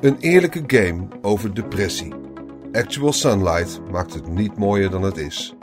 [0.00, 2.14] Een eerlijke game over depressie.
[2.72, 5.54] Actual Sunlight maakt het niet mooier dan het is.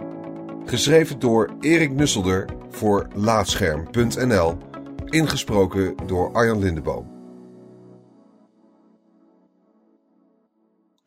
[0.65, 4.58] Geschreven door Erik Nusselder voor Laatscherm.nl.
[5.05, 7.15] Ingesproken door Arjan Lindeboom.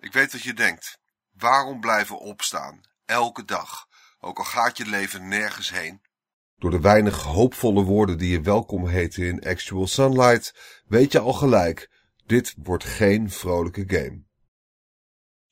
[0.01, 0.99] Ik weet wat je denkt.
[1.33, 2.81] Waarom blijven opstaan?
[3.05, 3.87] Elke dag.
[4.21, 6.01] Ook al gaat je leven nergens heen.
[6.57, 10.55] Door de weinig hoopvolle woorden die je welkom heten in Actual Sunlight,
[10.87, 11.90] weet je al gelijk,
[12.31, 14.23] dit wordt geen vrolijke game.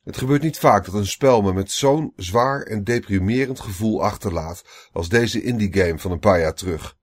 [0.05, 4.88] Het gebeurt niet vaak dat een spel me met zo'n zwaar en deprimerend gevoel achterlaat
[4.92, 6.96] als deze indie game van een paar jaar terug.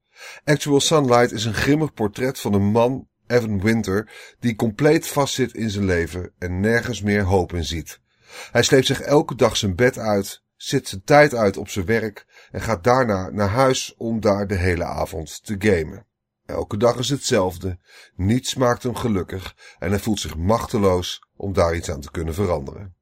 [0.44, 5.70] Actual Sunlight is een grimmig portret van een man, Evan Winter, die compleet vastzit in
[5.70, 8.00] zijn leven en nergens meer hoop in ziet.
[8.52, 12.48] Hij sleept zich elke dag zijn bed uit, zit zijn tijd uit op zijn werk
[12.52, 16.06] en gaat daarna naar huis om daar de hele avond te gamen.
[16.46, 17.80] Elke dag is hetzelfde,
[18.16, 22.34] niets maakt hem gelukkig en hij voelt zich machteloos om daar iets aan te kunnen
[22.34, 22.96] veranderen.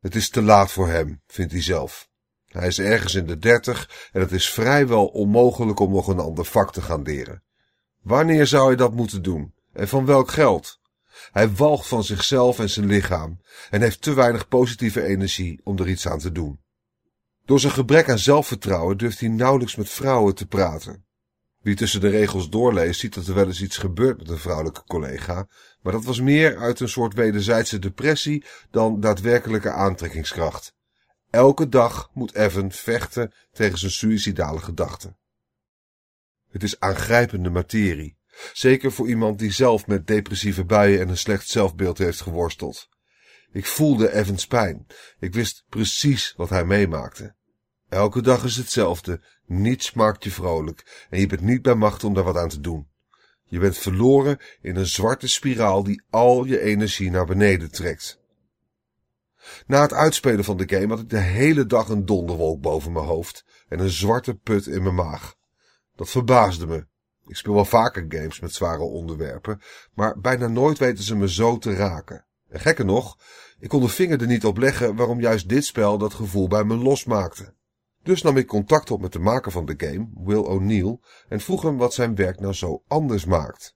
[0.00, 2.08] Het is te laat voor hem, vindt hij zelf.
[2.46, 6.44] Hij is ergens in de dertig en het is vrijwel onmogelijk om nog een ander
[6.44, 7.42] vak te gaan leren.
[8.02, 9.54] Wanneer zou hij dat moeten doen?
[9.72, 10.80] En van welk geld?
[11.32, 15.88] Hij walgt van zichzelf en zijn lichaam en heeft te weinig positieve energie om er
[15.88, 16.60] iets aan te doen.
[17.44, 21.06] Door zijn gebrek aan zelfvertrouwen durft hij nauwelijks met vrouwen te praten.
[21.60, 24.84] Wie tussen de regels doorleest, ziet dat er wel eens iets gebeurt met een vrouwelijke
[24.84, 25.48] collega,
[25.82, 30.74] maar dat was meer uit een soort wederzijdse depressie dan daadwerkelijke aantrekkingskracht.
[31.30, 35.18] Elke dag moet Evan vechten tegen zijn suïcidale gedachten.
[36.50, 38.18] Het is aangrijpende materie,
[38.52, 42.88] zeker voor iemand die zelf met depressieve buien en een slecht zelfbeeld heeft geworsteld.
[43.52, 44.86] Ik voelde Evans pijn.
[45.18, 47.36] Ik wist precies wat hij meemaakte.
[47.88, 52.14] Elke dag is hetzelfde, niets maakt je vrolijk en je bent niet bij macht om
[52.14, 52.88] daar wat aan te doen.
[53.44, 58.20] Je bent verloren in een zwarte spiraal die al je energie naar beneden trekt.
[59.66, 63.04] Na het uitspelen van de game had ik de hele dag een donderwolk boven mijn
[63.04, 65.34] hoofd en een zwarte put in mijn maag.
[65.96, 66.86] Dat verbaasde me.
[67.26, 69.60] Ik speel wel vaker games met zware onderwerpen,
[69.94, 72.24] maar bijna nooit weten ze me zo te raken.
[72.48, 73.18] En gekker nog,
[73.58, 76.64] ik kon de vinger er niet op leggen waarom juist dit spel dat gevoel bij
[76.64, 77.56] me losmaakte.
[78.08, 80.98] Dus nam ik contact op met de maker van de game, Will O'Neill,
[81.28, 83.74] en vroeg hem wat zijn werk nou zo anders maakt.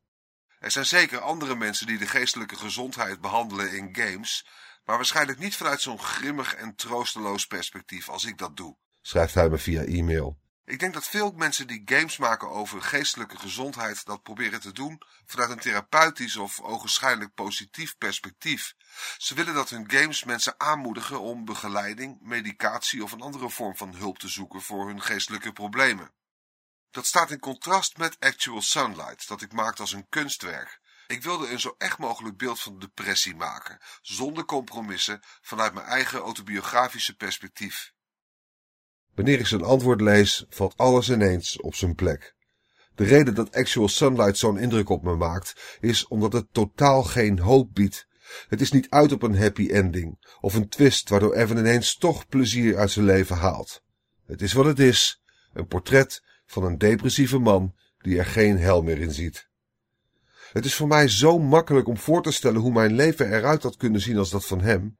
[0.58, 4.46] Er zijn zeker andere mensen die de geestelijke gezondheid behandelen in games,
[4.84, 9.48] maar waarschijnlijk niet vanuit zo'n grimmig en troosteloos perspectief als ik dat doe, schrijft hij
[9.48, 10.38] me via e-mail.
[10.64, 15.02] Ik denk dat veel mensen die games maken over geestelijke gezondheid dat proberen te doen
[15.26, 18.74] vanuit een therapeutisch of ogenschijnlijk positief perspectief.
[19.16, 23.94] Ze willen dat hun games mensen aanmoedigen om begeleiding, medicatie of een andere vorm van
[23.94, 26.12] hulp te zoeken voor hun geestelijke problemen.
[26.90, 30.80] Dat staat in contrast met Actual Sunlight, dat ik maakte als een kunstwerk.
[31.06, 36.20] Ik wilde een zo echt mogelijk beeld van depressie maken, zonder compromissen, vanuit mijn eigen
[36.20, 37.92] autobiografische perspectief.
[39.14, 42.34] Wanneer ik zijn antwoord lees, valt alles ineens op zijn plek.
[42.94, 47.38] De reden dat Actual Sunlight zo'n indruk op me maakt, is omdat het totaal geen
[47.38, 48.06] hoop biedt.
[48.48, 52.28] Het is niet uit op een happy ending, of een twist waardoor Evan ineens toch
[52.28, 53.82] plezier uit zijn leven haalt.
[54.26, 58.82] Het is wat het is, een portret van een depressieve man die er geen hel
[58.82, 59.48] meer in ziet.
[60.52, 63.76] Het is voor mij zo makkelijk om voor te stellen hoe mijn leven eruit had
[63.76, 64.98] kunnen zien als dat van hem,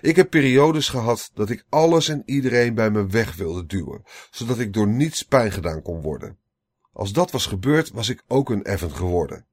[0.00, 4.58] ik heb periodes gehad dat ik alles en iedereen bij me weg wilde duwen, zodat
[4.58, 6.38] ik door niets pijn gedaan kon worden.
[6.92, 9.46] Als dat was gebeurd, was ik ook een Evan geworden.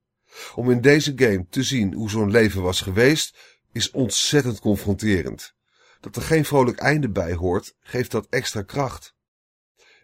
[0.56, 3.38] Om in deze game te zien hoe zo'n leven was geweest,
[3.72, 5.54] is ontzettend confronterend.
[6.00, 9.16] Dat er geen vrolijk einde bij hoort, geeft dat extra kracht.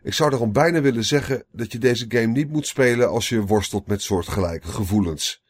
[0.04, 3.42] Ik zou daarom bijna willen zeggen dat je deze game niet moet spelen als je
[3.42, 5.44] worstelt met soortgelijke gevoelens.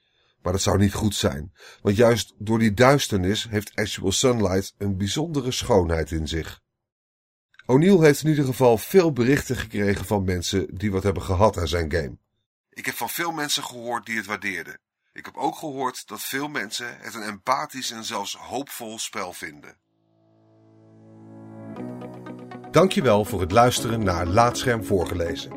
[0.47, 4.97] Maar dat zou niet goed zijn, want juist door die duisternis heeft Actual Sunlight een
[4.97, 6.61] bijzondere schoonheid in zich.
[7.65, 11.67] O'Neill heeft in ieder geval veel berichten gekregen van mensen die wat hebben gehad aan
[11.67, 12.17] zijn game.
[12.69, 14.79] Ik heb van veel mensen gehoord die het waardeerden.
[15.13, 19.77] Ik heb ook gehoord dat veel mensen het een empathisch en zelfs hoopvol spel vinden.
[22.71, 25.56] Dankjewel voor het luisteren naar Laatscherm voorgelezen.